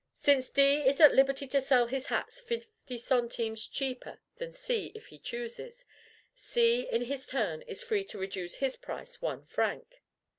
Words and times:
Since 0.19 0.49
D 0.49 0.77
is 0.77 0.99
at 0.99 1.13
liberty 1.13 1.45
to 1.49 1.61
sell 1.61 1.85
his 1.85 2.07
hats 2.07 2.41
fifty 2.41 2.97
centimes 2.97 3.67
cheaper 3.67 4.19
than 4.37 4.51
C 4.51 4.91
if 4.95 5.05
he 5.05 5.19
chooses, 5.19 5.85
C 6.33 6.89
in 6.89 7.03
his 7.03 7.27
turn 7.27 7.61
is 7.67 7.83
free 7.83 8.03
to 8.05 8.17
reduce 8.17 8.55
his 8.55 8.75
price 8.75 9.21
one 9.21 9.45
franc. 9.45 10.01